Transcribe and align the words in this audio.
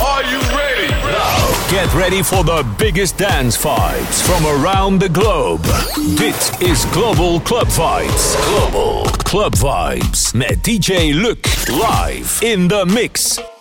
Are 0.00 0.22
you 0.22 0.38
ready? 0.56 0.88
Now, 0.88 1.68
get 1.70 1.92
ready 1.92 2.22
for 2.22 2.44
the 2.44 2.64
biggest 2.78 3.18
dance 3.18 3.56
vibes 3.56 4.22
from 4.22 4.46
around 4.46 5.00
the 5.00 5.08
globe. 5.08 5.62
Dit 6.16 6.62
is 6.62 6.84
Global 6.92 7.40
Club 7.40 7.66
Vibes. 7.66 8.36
Global 8.46 9.04
Club 9.24 9.54
Vibes 9.54 10.34
met 10.34 10.62
DJ 10.62 11.12
Luc 11.12 11.44
live 11.68 12.38
in 12.42 12.68
the 12.68 12.86
mix. 12.86 13.57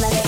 let 0.00 0.14
it 0.14 0.27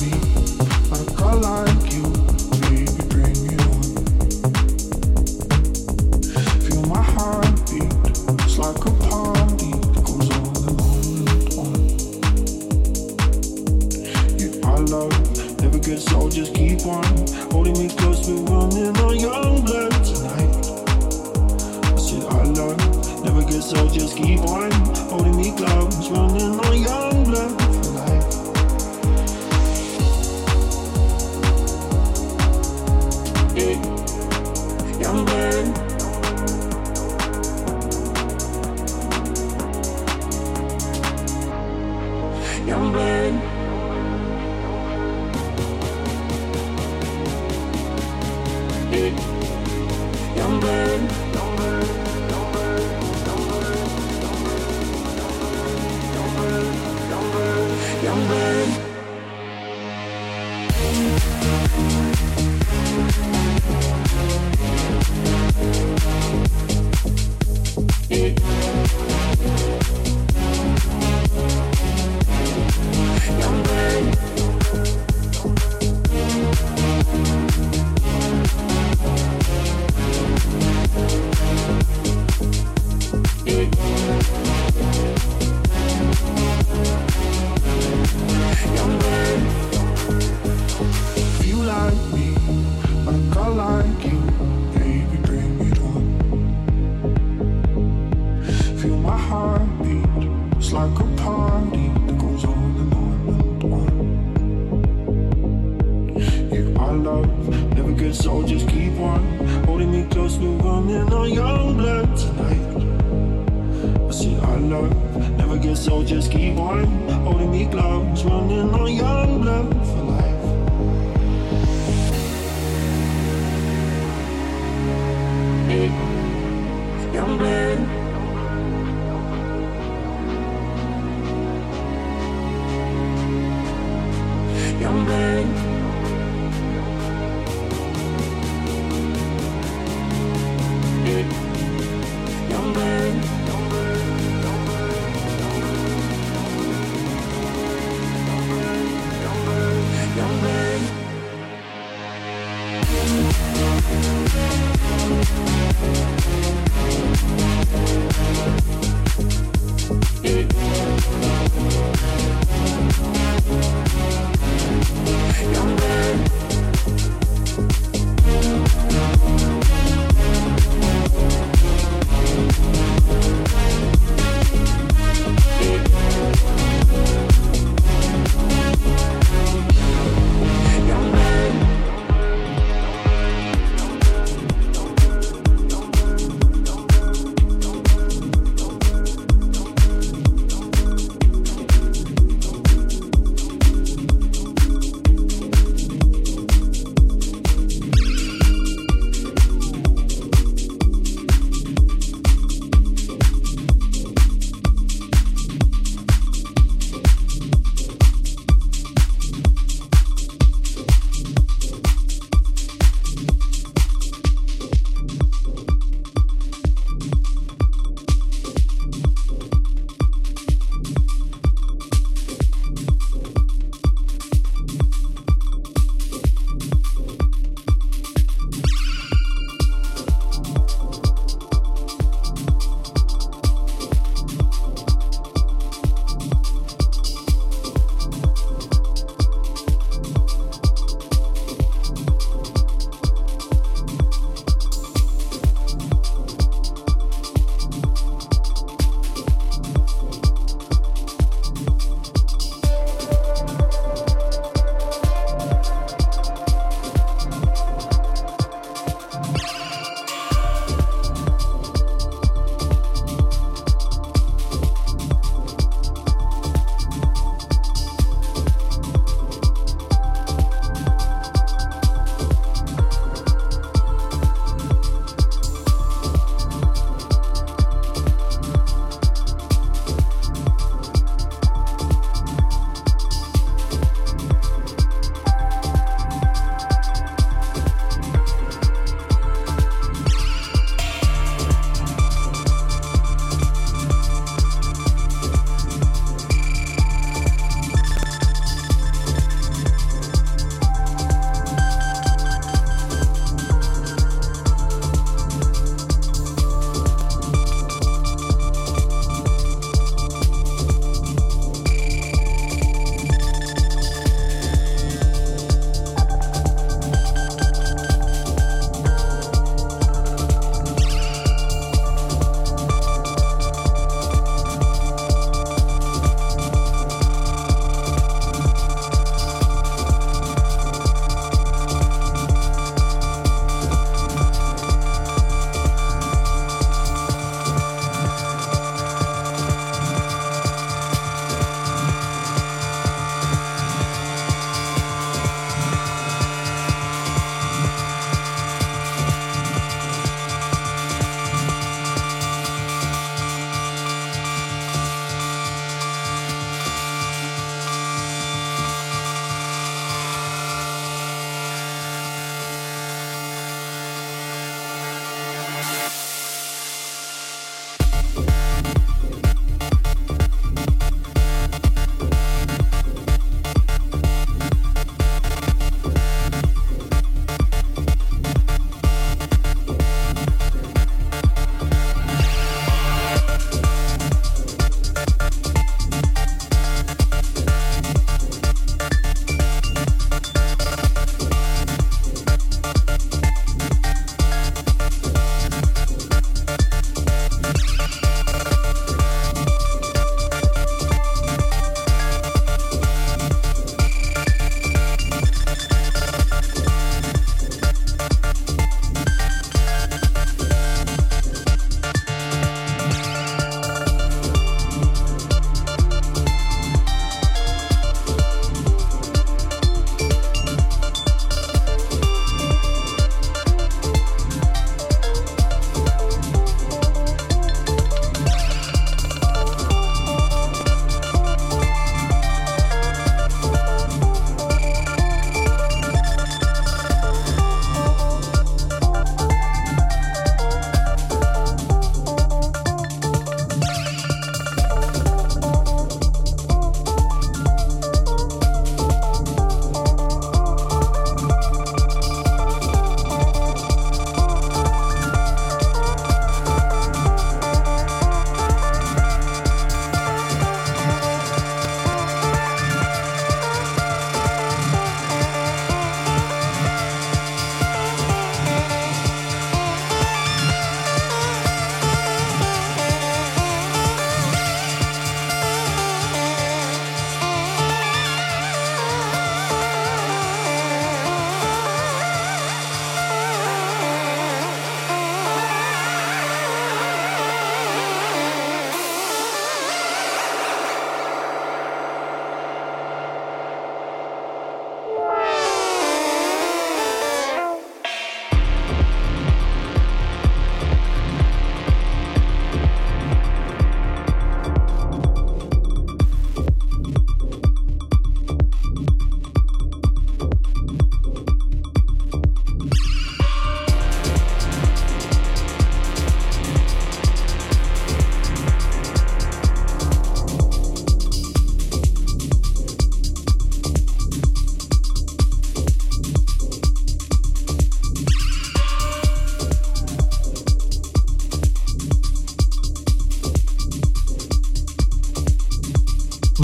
rumbling 50.51 51.30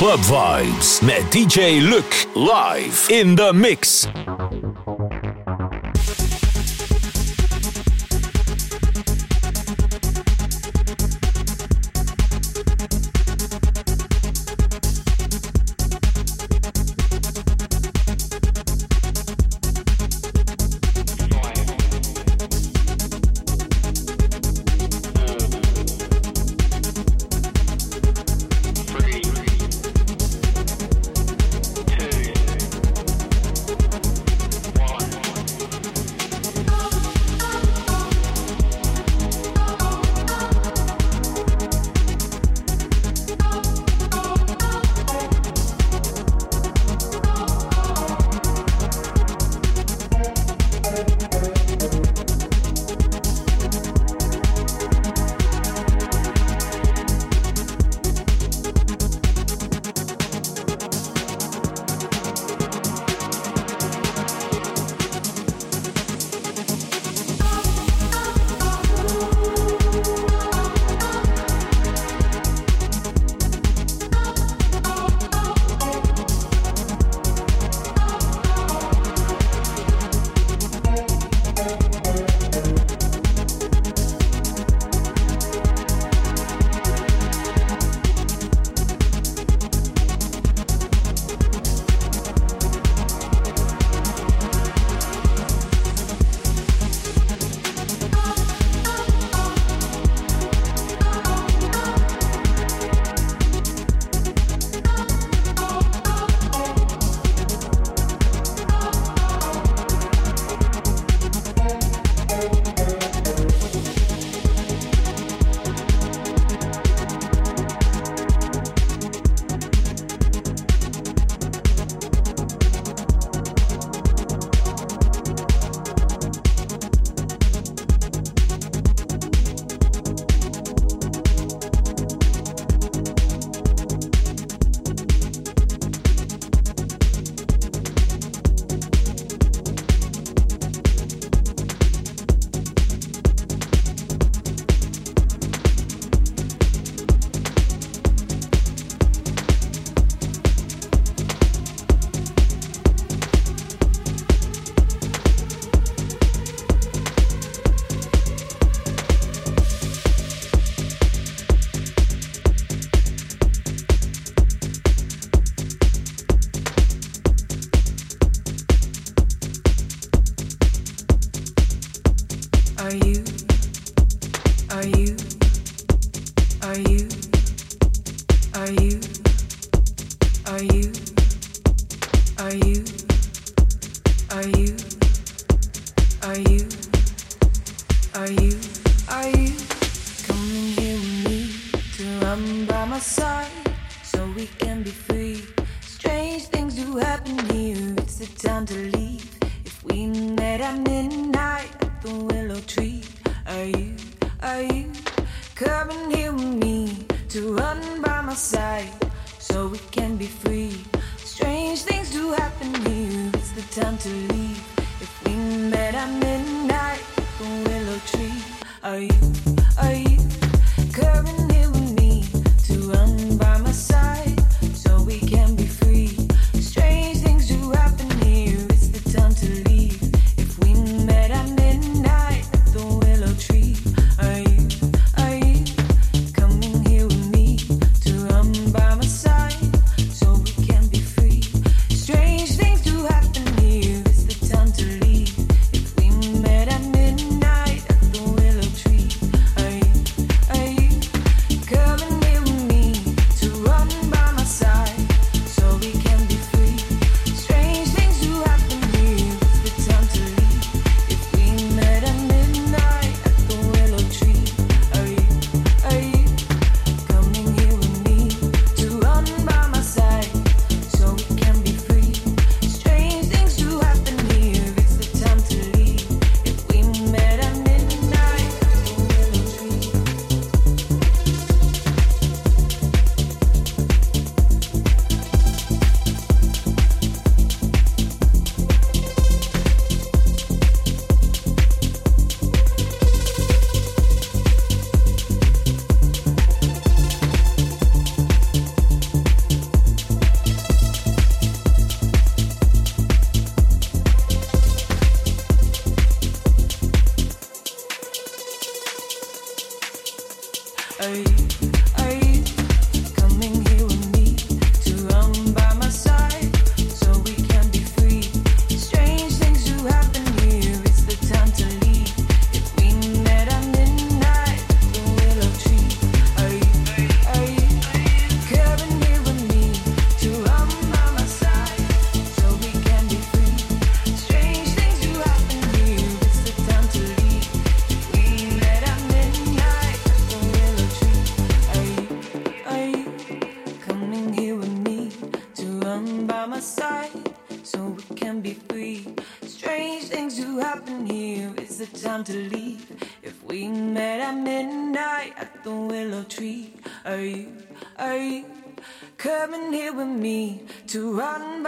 Club 0.00 0.20
Vibes 0.20 1.02
met 1.02 1.30
DJ 1.30 1.78
Luc 1.82 2.26
live 2.34 3.06
in 3.10 3.34
the 3.34 3.52
mix. 3.52 4.08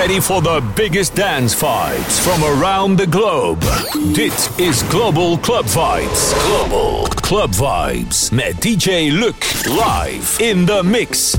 ready 0.00 0.18
for 0.18 0.40
the 0.40 0.62
biggest 0.74 1.14
dance 1.14 1.52
fights 1.52 2.18
from 2.18 2.42
around 2.42 2.96
the 2.96 3.06
globe. 3.06 3.60
Dit 4.14 4.50
is 4.58 4.82
Global 4.84 5.36
Club 5.36 5.66
Vibes. 5.66 6.32
Global 6.46 7.06
Club 7.20 7.50
Vibes 7.50 8.32
met 8.32 8.54
DJ 8.62 9.12
Luc 9.12 9.36
live 9.66 10.38
in 10.40 10.64
the 10.64 10.82
mix. 10.82 11.36